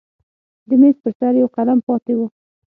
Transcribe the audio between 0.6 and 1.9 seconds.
د میز پر سر یو قلم